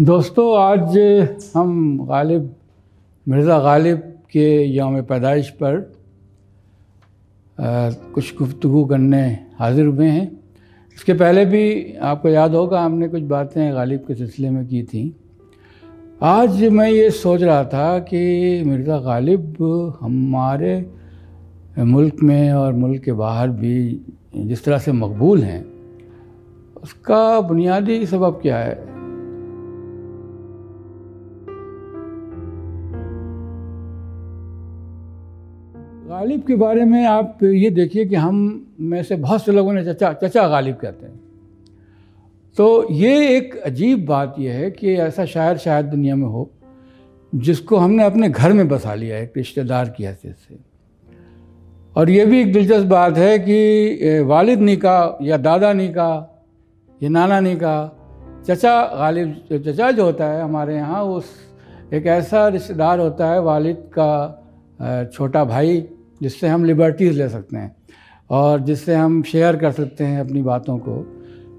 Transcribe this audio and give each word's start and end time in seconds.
दोस्तों 0.00 0.58
आज 0.60 0.96
हम 1.56 2.06
गालिब 2.06 2.54
मिर्ज़ा 3.26 3.58
गालिब 3.58 3.98
के 4.30 4.48
यौम 4.64 5.00
पैदाइश 5.02 5.48
पर 5.50 5.76
आ, 7.58 7.90
कुछ 8.14 8.36
गुफ्तु 8.36 8.84
करने 8.84 9.20
हाजिर 9.58 9.86
हुए 9.86 10.06
हैं। 10.06 10.26
इसके 10.96 11.12
पहले 11.12 11.44
भी 11.44 11.94
आपको 11.96 12.28
याद 12.28 12.54
होगा 12.54 12.80
हमने 12.80 13.08
कुछ 13.08 13.22
बातें 13.22 13.72
गालिब 13.74 14.00
के 14.00 14.14
सिलसिले 14.14 14.50
में 14.50 14.66
की 14.66 14.82
थी। 14.82 15.16
आज 16.22 16.62
मैं 16.62 16.88
ये 16.90 17.10
सोच 17.10 17.42
रहा 17.42 17.64
था 17.64 17.98
कि 17.98 18.62
मिर्ज़ा 18.66 18.98
गालिब 18.98 19.96
हमारे 20.00 20.74
मुल्क 21.78 22.22
में 22.22 22.52
और 22.52 22.72
मुल्क 22.72 23.02
के 23.02 23.12
बाहर 23.12 23.48
भी 23.62 24.04
जिस 24.36 24.64
तरह 24.64 24.78
से 24.78 24.92
मकबूल 24.92 25.42
हैं 25.42 25.64
उसका 26.82 27.40
बुनियादी 27.40 28.06
सबब 28.06 28.38
क्या 28.42 28.58
है? 28.58 28.95
गालिब 36.16 36.42
के 36.42 36.54
बारे 36.56 36.84
में 36.84 37.04
आप 37.06 37.38
ये 37.44 37.70
देखिए 37.70 38.04
कि 38.04 38.14
हम 38.14 38.36
में 38.80 39.02
से 39.02 39.16
बहुत 39.16 39.44
से 39.44 39.52
लोगों 39.52 39.72
ने 39.72 39.84
चचा 39.84 40.12
चचा 40.12 40.46
गालिब 40.48 40.74
कहते 40.74 41.06
हैं। 41.06 41.20
तो 42.56 42.92
ये 42.92 43.36
एक 43.36 43.56
अजीब 43.56 44.04
बात 44.06 44.34
यह 44.38 44.54
है 44.54 44.70
कि 44.70 44.94
ऐसा 44.96 45.24
शायर 45.24 45.56
शायद 45.56 45.86
दुनिया 45.86 46.14
में 46.16 46.26
हो, 46.26 46.48
जिसको 47.32 47.76
हमने 47.76 48.04
अपने 48.04 48.28
घर 48.28 48.52
में 48.52 48.68
बसा 48.68 48.94
लिया 48.94 49.16
है, 49.16 49.22
एक 49.22 49.32
रिश्तेदार 49.36 49.88
की 49.88 50.04
हैसियत 50.04 50.36
से। 50.36 50.58
और 51.96 52.10
ये 52.10 52.24
भी 52.26 52.40
एक 52.40 52.52
दिलचस्प 52.52 52.86
बात 52.86 53.18
है 53.18 53.38
कि 53.38 54.20
वालिद 54.28 54.60
नी 54.60 54.76
का 54.76 55.18
या 55.22 55.36
दादा 55.38 55.72
नी 55.72 55.88
का 55.88 56.08
या 57.00 57.08
नाना 57.08 57.40
नी 57.40 57.54
का 57.56 57.74
चचा 58.48 58.80
गालिब, 58.94 59.34
चचा 59.52 59.90
जो 59.90 60.04
होता 60.04 60.24
है 60.24 60.42
हमारे 60.42 60.76
यहाँ, 60.76 61.02
उस 61.04 61.24
एक 61.92 62.06
ऐसा 62.06 62.46
रिश्तेदार 62.48 63.00
होता 63.00 63.30
है 63.30 63.42
वालिद 63.42 63.84
का 63.98 65.12
छोटा 65.12 65.44
भाई 65.44 65.84
जिससे 66.22 66.48
हम 66.48 66.64
लिबर्टीज़ 66.64 67.18
ले 67.18 67.28
सकते 67.28 67.56
हैं 67.56 67.76
और 68.30 68.60
जिससे 68.60 68.94
हम 68.94 69.22
शेयर 69.22 69.56
कर 69.56 69.72
सकते 69.72 70.04
हैं 70.04 70.20
अपनी 70.20 70.42
बातों 70.42 70.78
को। 70.78 70.96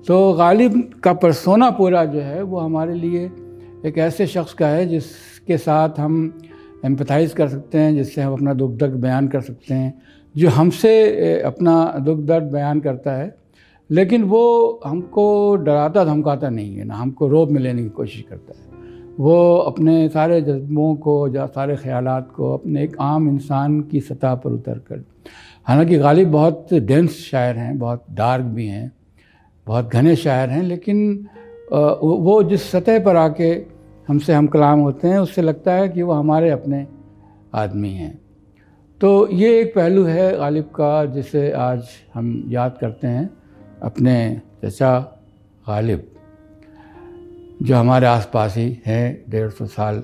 तो 0.07 0.33
गालिब 0.33 0.91
का 1.03 1.13
परसोना 1.13 1.69
पूरा 1.69 2.05
जो 2.05 2.19
है 2.19 2.41
वो 2.41 2.59
हमारे 2.59 2.93
लिए 2.93 3.25
एक 3.85 3.97
ऐसे 3.97 4.27
शख्स 4.27 4.53
का 4.53 4.67
है 4.67 4.87
जिसके 4.87 5.57
साथ 5.57 5.99
हम 5.99 6.39
एम्पथाइज़ 6.85 7.33
कर 7.35 7.47
सकते 7.47 7.77
हैं, 7.77 7.95
जिससे 7.95 8.21
हम 8.21 8.33
अपना 8.33 8.53
दुख 8.53 8.71
दर्द 8.71 8.93
बयान 8.93 9.27
कर 9.27 9.41
सकते 9.41 9.73
हैं, 9.73 10.01
जो 10.37 10.49
हमसे 10.49 11.41
अपना 11.41 11.95
दुख 12.05 12.19
दर्द 12.19 12.43
बयान 12.43 12.79
करता 12.79 13.11
है। 13.11 13.35
लेकिन 13.91 14.23
वो 14.23 14.79
हमको 14.85 15.55
डराता, 15.55 16.03
धमकाता 16.05 16.49
नहीं 16.49 16.75
है 16.75 16.83
ना, 16.83 16.95
हमको 16.95 17.27
रोब 17.27 17.51
में 17.51 17.61
लेने 17.61 17.83
की 17.83 17.89
कोशिश 17.89 18.23
करता 18.29 18.53
है। 18.57 18.66
वो 19.17 19.55
अपने 19.57 20.07
सारे 20.09 20.41
जज्बों 20.41 20.95
को 20.95 21.27
या 21.35 21.45
सारे 21.47 21.75
ख्याल 21.75 22.05
को 22.35 22.53
अपने 22.53 22.83
एक 22.83 22.95
आम 23.01 23.29
इंसान 23.29 23.79
की 23.81 23.99
सतह 24.01 24.35
पर 24.35 24.51
उतर 24.51 24.79
कर, 24.79 25.03
हालाँकि 25.67 25.97
गालिब 25.97 26.31
बहुत 26.31 26.73
डेंस 26.73 27.17
शायर 27.21 27.55
हैं, 27.55 27.77
बहुत 27.79 28.05
डार्क 28.11 28.45
भी 28.45 28.67
हैं, 28.67 28.91
बहुत 29.67 29.89
घने 29.89 30.15
शायर 30.15 30.49
हैं, 30.49 30.61
लेकिन 30.63 31.27
वो 31.71 32.41
जिस 32.43 32.69
सतह 32.71 32.99
पर 32.99 33.15
आके 33.15 33.49
हमसे 34.07 34.33
हम 34.33 34.47
कलाम 34.47 34.79
होते 34.79 35.07
हैं, 35.07 35.19
उससे 35.19 35.41
लगता 35.41 35.73
है 35.73 35.89
कि 35.89 36.01
वो 36.01 36.13
हमारे 36.13 36.49
अपने 36.49 36.85
आदमी 37.55 37.89
हैं। 37.91 38.19
तो 39.01 39.09
ये 39.29 39.59
एक 39.61 39.73
पहलू 39.75 40.03
है 40.03 40.37
गालिब 40.37 40.65
का, 40.75 41.05
जिसे 41.05 41.51
आज 41.51 41.87
हम 42.13 42.43
याद 42.49 42.77
करते 42.81 43.07
हैं, 43.07 43.29
अपने 43.83 44.41
चचा 44.63 44.99
गालिब। 45.67 46.07
जो 47.61 47.75
हमारे 47.75 48.07
आसपास 48.07 48.57
ही 48.57 48.77
हैं, 48.85 49.23
डेढ़ 49.29 49.49
सौ 49.49 49.65
साल 49.65 50.03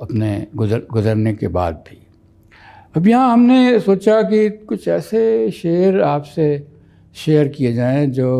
अपने 0.00 0.46
गुजर, 0.56 0.86
गुजरने 0.92 1.34
के 1.34 1.48
बाद 1.48 1.74
भी। 1.74 2.06
अब 2.96 3.08
यहाँ 3.08 3.32
हमने 3.32 3.80
सोचा 3.80 4.22
कि 4.22 4.50
कुछ 4.50 4.88
ऐसे 4.88 5.50
शेर 5.50 6.00
आपसे 6.00 6.66
शेयर 7.14 7.48
किए 7.48 7.72
जाएँ 7.72 8.06
जो 8.06 8.30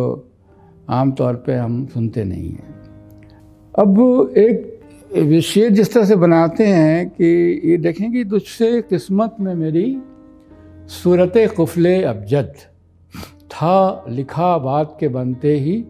आम 0.88 1.12
तौर 1.12 1.34
पे 1.34 1.54
हम 1.54 1.86
सुनते 1.86 2.24
नहीं 2.24 2.50
हैं। 2.50 2.70
अब 3.78 3.98
एक 4.38 5.40
शेर 5.42 5.70
जिस 5.70 5.94
तरह 5.94 6.04
से 6.04 6.16
बनाते 6.16 6.66
हैं 6.66 7.08
कि 7.08 7.60
ये 7.64 7.76
देखें 7.76 8.12
कि 8.12 8.24
तुझसे 8.24 8.82
किस्मत 8.82 9.36
में 9.40 9.54
मेरी 9.54 10.02
सूरत 10.88 11.32
कुफले 11.56 12.02
अबजद, 12.02 12.52
था 13.50 14.04
लिखा 14.08 14.58
बात 14.58 14.96
के 15.00 15.08
बनते 15.08 15.58
ही 15.58 15.84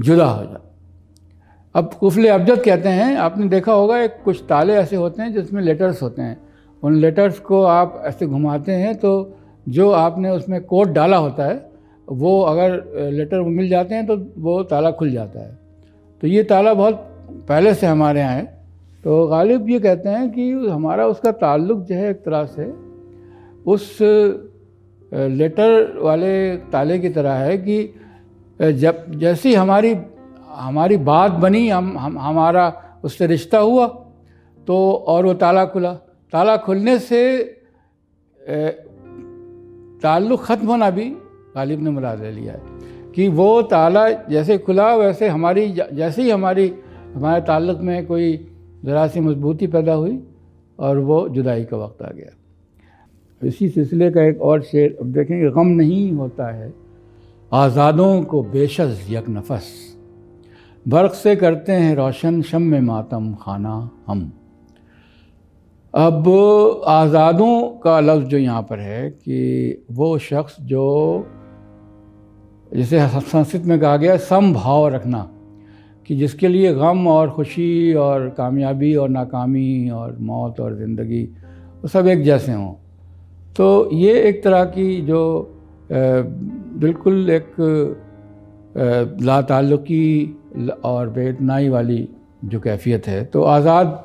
जुदा 0.00 0.26
हो 0.26 0.44
जा। 0.44 0.65
अब 1.76 1.90
कुफले 1.94 2.28
अबजद 2.28 2.62
कहते 2.64 2.88
हैं, 2.88 3.16
आपने 3.16 3.46
देखा 3.48 3.72
होगा, 3.72 3.98
एक 3.98 4.14
कुछ 4.24 4.42
ताले 4.48 4.74
ऐसे 4.74 4.96
होते 4.96 5.22
हैं 5.22 5.32
जिसमें 5.32 5.62
लेटर्स 5.62 6.02
होते 6.02 6.22
हैं। 6.22 6.36
उन 6.82 6.94
लेटर्स 6.94 7.38
को 7.40 7.62
आप 7.64 8.02
ऐसे 8.06 8.26
घुमाते 8.26 8.72
हैं 8.72 8.94
तो 8.96 9.10
जो 9.66 9.90
आपने 9.92 10.30
उसमें 10.30 10.60
कोड 10.64 10.92
डाला 10.92 11.16
होता 11.16 11.44
है, 11.44 11.56
वो 12.08 12.40
अगर 12.42 13.10
लेटर 13.12 13.42
मिल 13.42 13.68
जाते 13.68 13.94
हैं 13.94 14.06
तो 14.06 14.16
वो 14.38 14.62
ताला 14.64 14.90
खुल 14.92 15.10
जाता 15.12 15.40
है। 15.40 15.58
तो 16.22 16.26
ये 16.26 16.42
ताला 16.44 16.74
बहुत 16.74 16.94
पहले 17.48 17.74
से 17.74 17.86
हमारे 17.86 18.20
यहाँ 18.20 18.34
है। 18.34 18.44
तो 19.04 19.26
गालिब 19.26 19.70
ये 19.70 19.78
कहते 19.80 20.08
हैं 20.08 20.30
कि 20.30 20.50
हमारा 20.66 21.06
उसका 21.06 21.32
ताल्लुक 21.34 21.84
जो 21.84 21.94
है 21.94 22.10
एक 22.10 22.24
तरह 22.24 22.44
से 22.48 22.72
उस 23.66 23.98
लेटर 25.12 25.98
वाले 26.00 26.56
ताले 26.72 26.98
की 26.98 27.08
तरह 27.10 27.32
है 27.34 27.56
कि 27.58 27.78
जब, 28.60 29.04
जैसी 29.10 29.54
हमारी 29.54 29.94
हमारी 30.56 30.96
बात 30.98 31.32
बनी, 31.32 31.68
हम 31.68 31.98
हम, 31.98 32.18
हमारा 32.18 33.00
उससे 33.04 33.26
रिश्ता 33.26 33.58
हुआ 33.58 33.86
तो 34.68 34.76
और 35.06 35.26
वो 35.26 35.34
ताला 35.34 35.64
खुला। 35.66 35.92
ताला 36.32 36.56
खुलने 36.56 36.98
से 36.98 37.22
ताल्लुक़ 40.02 40.42
ख़त्म 40.42 40.66
होना 40.66 40.90
भी 40.90 41.04
गालिब 41.54 41.82
ने 41.82 41.90
मुराद 41.90 42.20
ले 42.22 42.30
लिया 42.30 42.52
है 42.52 42.60
कि 43.12 43.28
वो 43.28 43.62
ताला 43.62 44.08
जैसे 44.28 44.58
खुला, 44.58 44.94
वैसे 44.96 45.28
हमारी, 45.28 45.68
जैसे 45.70 46.22
ही 46.22 46.30
हमारी, 46.30 46.72
हमारे 47.14 47.40
ताल्लुक़ 47.40 47.78
में 47.78 48.06
कोई 48.06 48.36
ज़रा 48.84 49.06
सी 49.08 49.20
मजबूती 49.20 49.66
पैदा 49.66 49.92
हुई 49.92 50.18
और 50.78 50.98
वो 50.98 51.28
जुदाई 51.28 51.64
का 51.64 51.76
वक्त 51.76 52.02
आ 52.02 52.10
गया। 52.10 52.30
इसी 53.42 53.68
सिलसिले 53.68 54.10
का 54.10 54.22
एक 54.22 54.40
और 54.42 54.62
शेर, 54.62 54.96
अब 55.00 55.06
देखेंगे, 55.06 55.50
गम 55.50 55.66
नहीं 55.66 56.12
होता 56.12 56.52
है। 56.54 56.72
आज़ादों 57.52 58.22
को 58.22 58.42
बेशज 58.44 59.06
यक 59.10 59.28
नफस। 59.28 59.95
बर्क़ 60.86 61.12
से 61.14 61.34
करते 61.36 61.72
हैं 61.72 61.94
रोशन, 61.96 62.40
शम 62.42 62.62
में 62.62 62.80
मातम, 62.80 63.32
खाना 63.34 63.90
हम। 64.06 64.20
अब 65.94 66.28
आज़ादों 66.88 67.62
का 67.80 67.98
लफ्ज़ 68.00 68.26
जो 68.26 68.38
यहाँ 68.38 68.62
पर 68.62 68.78
है 68.78 69.08
कि 69.10 69.84
वो 69.92 70.18
शख्स 70.18 70.56
जो, 70.62 71.26
जिसे 72.72 73.08
संस्कृत 73.08 73.62
में 73.62 73.78
कहा 73.80 73.96
गया 73.96 74.16
समभाव 74.16 74.88
रखना, 74.88 75.28
कि 76.06 76.16
जिसके 76.16 76.48
लिए 76.48 76.72
गम 76.74 77.06
और 77.08 77.30
खुशी 77.30 77.94
और 77.96 78.28
कामयाबी 78.38 78.94
और 78.94 79.08
नाकामी 79.08 79.90
और 79.90 80.16
मौत 80.20 80.60
और 80.60 80.76
ज़िंदगी, 80.76 81.22
वो 81.22 81.88
सब 81.88 82.06
एक 82.06 82.22
जैसे 82.24 82.52
हों। 82.52 82.72
तो 83.56 83.88
ये 83.92 84.20
एक 84.22 84.42
तरह 84.44 84.64
की 84.66 85.00
जो 85.02 85.22
बिल्कुल 85.90 87.30
एक 87.30 87.54
ला 89.22 89.40
ताल्लुकी 89.42 90.36
और 90.84 91.08
बेतनाई 91.10 91.68
वाली 91.68 92.08
जो 92.44 92.60
कैफियत 92.60 93.06
है 93.06 93.24
तो 93.24 93.42
आज़ाद 93.44 94.04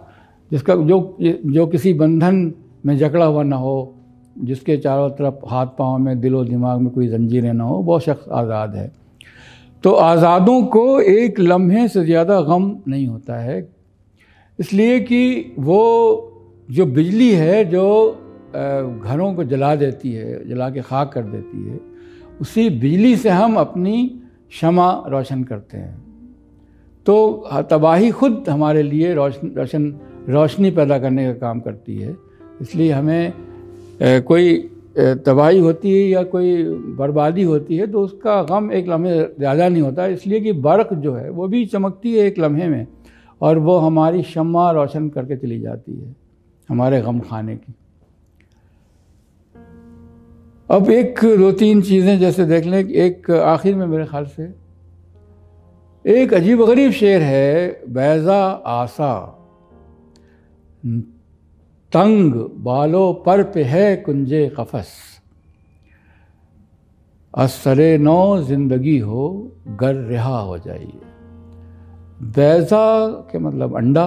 जिसका 0.51 0.75
जो 0.75 1.17
जो 1.21 1.65
किसी 1.67 1.93
बंधन 1.93 2.53
में 2.85 2.97
जकड़ा 2.97 3.25
हुआ 3.25 3.43
ना 3.43 3.55
हो, 3.55 3.93
जिसके 4.35 4.77
चारों 4.77 5.09
तरफ़ 5.09 5.45
हाथ 5.49 5.67
पाँव 5.77 5.97
में, 5.97 6.19
दिलो 6.21 6.43
दिमाग 6.45 6.79
में 6.81 6.91
कोई 6.93 7.07
जंजीरें 7.07 7.53
ना 7.53 7.63
हो, 7.63 7.77
वो 7.77 7.99
शख्स 7.99 8.27
आज़ाद 8.29 8.75
है। 8.75 8.91
तो 9.83 9.91
आज़ादों 9.91 10.61
को 10.65 10.99
एक 11.01 11.39
लम्हे 11.39 11.87
से 11.87 12.03
ज़्यादा 12.05 12.41
गम 12.41 12.75
नहीं 12.87 13.07
होता 13.07 13.37
है। 13.37 13.67
इसलिए 14.59 14.99
कि 14.99 15.53
वो 15.59 16.67
जो 16.69 16.85
बिजली 16.87 17.31
है, 17.31 17.63
जो 17.65 18.11
घरों 19.03 19.33
को 19.35 19.43
जला 19.43 19.75
देती 19.75 20.11
है, 20.11 20.47
जला 20.49 20.69
के 20.69 20.81
खाक 20.81 21.11
कर 21.13 21.23
देती 21.23 21.69
है, 21.69 21.79
उसी 22.41 22.69
बिजली 22.69 23.15
से 23.17 23.29
हम 23.29 23.55
अपनी 23.57 24.07
क्षमा 24.49 24.91
रोशन 25.07 25.43
करते 25.43 25.77
हैं। 25.77 26.10
तो 27.05 27.15
तबाही 27.69 28.09
खुद 28.11 28.43
हमारे 28.49 28.81
लिए 28.83 29.13
रोशन 29.13 29.51
रोशन, 29.57 29.93
रोशनी 30.29 30.71
पैदा 30.71 30.97
करने 30.99 31.25
का 31.25 31.33
काम 31.39 31.59
करती 31.59 31.97
है। 31.97 32.15
इसलिए 32.61 32.91
हमें 32.91 33.33
कोई 34.01 34.57
तबाही 35.25 35.59
होती 35.59 35.91
है 35.91 36.03
या 36.03 36.23
कोई 36.25 36.63
बर्बादी 36.97 37.43
होती 37.43 37.77
है 37.77 37.87
तो 37.87 38.01
उसका 38.01 38.41
गम 38.43 38.71
एक 38.71 38.87
लम्हे 38.89 39.17
ज़्यादा 39.37 39.67
नहीं 39.69 39.81
होता। 39.81 40.05
इसलिए 40.07 40.39
कि 40.41 40.51
बर्क़ 40.61 40.93
जो 40.95 41.13
है, 41.13 41.29
वो 41.29 41.47
भी 41.47 41.65
चमकती 41.65 42.13
है 42.13 42.25
एक 42.27 42.39
लम्हे 42.39 42.67
में 42.67 42.87
और 43.41 43.57
वो 43.59 43.77
हमारी 43.79 44.23
शम्मा 44.23 44.71
रोशन 44.71 45.09
करके 45.09 45.37
चली 45.37 45.59
जाती 45.59 45.93
है 45.93 46.15
हमारे 46.69 47.01
गम 47.01 47.19
खाने 47.21 47.55
की। 47.55 47.73
अब 50.69 50.89
एक 50.91 51.19
दो 51.37 51.51
तीन 51.53 51.81
चीज़ें 51.81 52.17
जैसे 52.19 52.45
देख 52.45 52.65
लें 52.65 52.79
एक 52.79 53.31
आखिर 53.31 53.75
में 53.75 53.85
मेरे 53.85 54.05
ख्याल 54.05 54.25
से 54.25 54.60
एक 56.05 56.33
अजीब 56.33 56.63
गरीब 56.65 56.91
शेर 56.91 57.21
है, 57.21 57.83
बैज़ा 57.87 58.37
आसा। 58.67 59.13
तंग 61.93 62.33
बालों 62.63 63.13
पर 63.13 63.43
पे 63.43 63.63
है 63.63 63.95
कुंजे 63.95 64.47
कफस। 64.59 64.89
असरे 67.33 67.97
नौ 67.97 68.41
ज़िंदगी 68.41 68.97
हो, 68.99 69.51
गर 69.67 69.95
रिहा 70.07 70.39
हो 70.39 70.57
जाइए। 70.57 70.99
बैज़ा 72.33 73.07
के 73.31 73.39
मतलब 73.39 73.77
अंडा। 73.77 74.05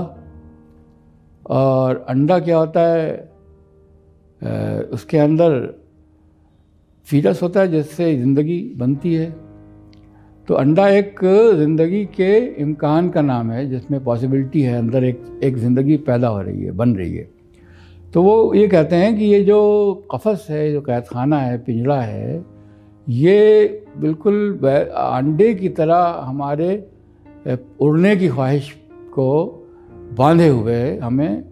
और 1.47 2.05
अंडा 2.09 2.39
क्या 2.39 2.59
होता 2.59 2.81
है? 2.81 3.33
उसके 4.91 5.19
अंदर 5.19 5.61
फीटस 7.07 7.43
होता 7.43 7.61
है 7.61 7.69
जिससे 7.69 8.15
ज़िंदगी 8.17 8.61
बनती 8.77 9.15
है। 9.15 9.31
तो 10.49 10.55
अंडा 10.55 10.87
एक 10.89 11.21
ज़िंदगी 11.57 12.05
के 12.17 12.35
इम्कान 12.63 13.09
का 13.11 13.21
नाम 13.23 13.51
है, 13.51 13.67
जिसमें 13.69 14.03
पॉसिबिलिटी 14.05 14.63
है, 14.63 14.79
अंदर 14.79 15.05
एक 15.05 15.23
एक 15.43 15.57
ज़िंदगी 15.59 15.97
पैदा 15.99 16.29
हो 16.29 16.41
रही 16.43 16.65
है, 16.65 16.73
बन 16.73 16.95
रही 16.97 17.15
है। 17.15 17.29
तो 18.15 18.23
वो 18.23 18.55
ये 18.55 18.67
कहते 18.69 18.97
हैं 18.97 19.17
कि 19.19 19.25
ये 19.25 19.43
जो 19.45 19.61
कफस 20.15 20.47
है, 20.51 20.73
जो 20.73 20.81
कैद 20.81 21.05
खाना 21.11 21.39
है 21.41 21.57
पिंजड़ा 21.65 22.01
है, 22.01 22.45
ये 23.07 23.85
बिल्कुल 23.99 24.59
अंडे 24.65 25.53
की 25.55 25.69
तरह 25.71 26.23
हमारे 26.27 26.71
उड़ने 27.81 28.15
की 28.17 28.29
ख्वाहिश 28.29 28.71
को 29.13 29.31
बांधे 30.19 30.49
हुए 30.49 30.97
हमें 30.99 31.43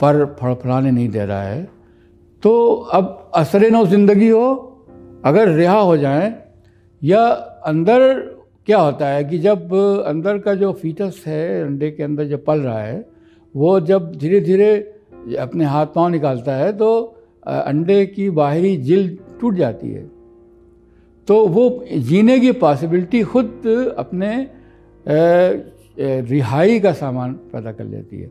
पर 0.00 0.24
फड़फड़ाने 0.40 0.90
नहीं 0.90 1.08
दे 1.08 1.24
रहा 1.24 1.42
है। 1.42 1.62
तो 2.42 2.74
अब 2.92 3.30
असर 3.34 3.70
नो 3.70 3.86
ज़िंदगी 3.86 4.28
हो, 4.28 4.46
अगर 5.24 5.48
रिहा 5.48 5.78
हो 5.78 5.96
जाए, 5.96 6.32
या 7.02 7.26
अंदर 7.64 8.12
क्या 8.68 8.78
होता 8.78 9.08
है 9.08 9.24
कि 9.24 9.38
जब 9.38 9.72
अंदर 10.06 10.38
का 10.38 10.54
जो 10.54 10.72
फीटस 10.72 11.22
है, 11.26 11.64
अंडे 11.64 11.90
के 11.90 12.02
अंदर 12.02 12.24
जो 12.24 12.38
पल 12.38 12.60
रहा 12.60 12.82
है, 12.82 13.04
वो 13.54 13.78
जब 13.82 14.14
धीरे 14.16 14.40
धीरे 14.40 14.72
अपने 15.40 15.64
हाथ 15.64 15.86
पाँव 15.94 16.08
निकालता 16.08 16.56
है 16.56 16.72
तो 16.72 16.90
अंडे 17.46 18.04
की 18.06 18.28
बाहरी 18.30 18.76
जिल 18.78 19.16
टूट 19.40 19.54
जाती 19.54 19.90
है। 19.90 20.04
तो 21.28 21.46
वो 21.48 21.84
जीने 21.90 22.38
की 22.40 22.52
पॉसिबिलिटी 22.54 23.22
खुद 23.22 23.94
अपने 23.98 24.30
रिहाई 26.28 26.80
का 26.80 26.92
सामान 26.92 27.32
पैदा 27.52 27.72
कर 27.72 27.84
लेती 27.84 28.20
है। 28.20 28.30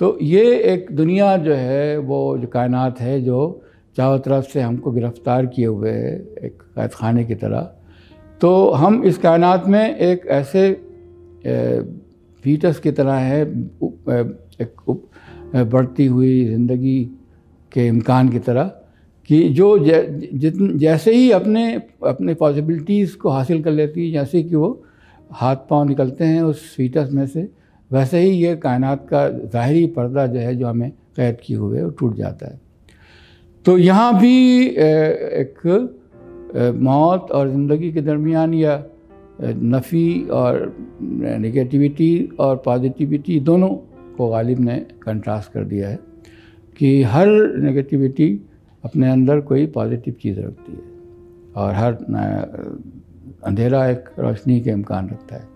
तो 0.00 0.16
ये 0.22 0.56
एक 0.72 0.90
दुनिया 0.92 1.36
जो 1.36 1.54
है, 1.54 1.98
वो 1.98 2.38
जो 2.38 2.46
कायनात 2.48 3.00
है, 3.00 3.20
जो 3.20 3.62
चारों 3.96 4.18
तरफ़ 4.18 4.44
से 4.44 4.60
हमको 4.60 4.90
गिरफ़्तार 4.90 5.46
किए 5.46 5.66
हुए 5.66 5.90
है, 5.90 6.14
एक 6.42 6.62
कैद 6.74 6.90
खाने 6.90 7.24
की 7.24 7.34
तरह। 7.34 7.74
तो 8.40 8.70
हम 8.70 9.02
इस 9.04 9.16
कायनात 9.18 9.66
में 9.66 9.96
एक 9.96 10.26
ऐसे 10.30 10.70
फीटस 12.44 12.78
की 12.78 12.90
तरह 12.92 13.14
है 13.14 13.40
एक 14.60 14.74
बढ़ती 15.54 16.06
हुई 16.06 16.44
ज़िंदगी 16.46 17.02
के 17.72 17.86
इम्कान 17.86 18.28
की 18.28 18.38
तरह 18.38 18.64
कि 19.30 19.42
जो 19.50 19.78
जितन 19.78 20.76
जैसे 20.78 21.14
ही 21.14 21.30
अपने 21.30 21.72
अपने 22.06 22.34
पॉसिबिलिटीज़ 22.34 23.16
को 23.16 23.28
हासिल 23.30 23.62
कर 23.62 23.70
लेती 23.70 24.06
है, 24.06 24.12
जैसे 24.12 24.42
कि 24.42 24.54
वो 24.56 24.84
हाथ 25.30 25.56
पाँव 25.70 25.88
निकलते 25.88 26.24
हैं 26.24 26.42
उस 26.42 26.74
फीटस 26.76 27.08
में 27.12 27.26
से, 27.26 27.48
वैसे 27.90 28.20
ही 28.20 28.30
ये 28.30 28.54
कायनात 28.56 29.06
का 29.10 29.28
ज़ाहरी 29.28 29.86
पर्दा 29.96 30.26
जो 30.26 30.38
है 30.38 30.54
जो 30.56 30.66
हमें 30.66 30.90
कैद 31.16 31.38
किए 31.44 31.56
हुए 31.56 31.82
वो 31.82 31.90
टूट 31.90 32.16
जाता 32.16 32.46
है। 32.46 32.60
तो 33.66 33.76
यहाँ 33.78 34.18
भी 34.20 34.66
एक 34.66 35.97
मौत 36.56 37.30
और 37.30 37.50
ज़िंदगी 37.50 37.92
के 37.92 38.00
दरमियान 38.00 38.54
या 38.54 38.84
नफ़ी 39.42 40.28
और 40.28 40.76
नेगेटिविटी 41.02 42.28
और 42.40 42.56
पॉजिटिविटी 42.56 43.40
दोनों 43.40 43.68
को 44.16 44.28
गालिब 44.28 44.60
ने 44.60 44.86
कंट्रास्ट 45.02 45.52
कर 45.52 45.64
दिया 45.64 45.88
है 45.88 45.98
कि 46.78 47.02
हर 47.02 47.28
नेगेटिविटी 47.56 48.40
अपने 48.84 49.10
अंदर 49.10 49.40
कोई 49.40 49.66
पॉजिटिव 49.66 50.14
चीज़ 50.22 50.40
रखती 50.40 50.72
है 50.72 50.82
और 51.56 51.74
हर 51.74 51.92
अंधेरा 53.44 53.86
एक 53.86 54.04
रोशनी 54.18 54.60
के 54.60 54.70
इम्कान 54.70 55.08
रखता 55.08 55.36
है। 55.36 55.48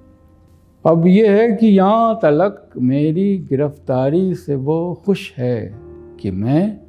अब 0.87 1.07
ये 1.07 1.29
है 1.29 1.57
कि 1.57 1.67
यहाँ 1.67 2.19
तलक 2.23 2.71
मेरी 2.77 3.39
गिरफ्तारी 3.39 4.35
से 4.35 4.55
वो 4.55 5.03
खुश 5.07 5.35
है 5.37 5.75
कि 6.21 6.31
मैं 6.31 6.81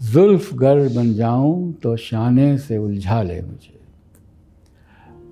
जुल्फ 0.00 0.54
गर 0.54 0.88
बन 0.88 1.12
जाऊँ 1.14 1.72
तो 1.72 1.96
शाने 1.96 2.56
से 2.58 2.78
उलझा 2.78 3.22
ले 3.22 3.40
मुझे। 3.42 3.78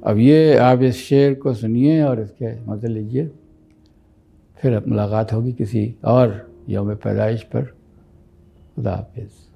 अब 0.07 0.19
ये 0.19 0.57
आप 0.57 0.83
इस 0.83 0.97
शेर 0.97 1.35
को 1.35 1.55
सुनिए 1.55 2.03
और 2.03 2.21
इसके 2.21 2.55
मज़े 2.65 2.89
लीजिए। 2.89 3.27
फिर 4.57 4.79
मुलाकात 4.89 5.33
होगी 5.33 5.53
किसी 5.53 5.95
और 6.05 6.51
योम 6.69 6.95
पैदाइश 6.95 7.43
पर। 7.43 7.65
खुदा 8.77 8.93
हाफिज़। 8.93 9.48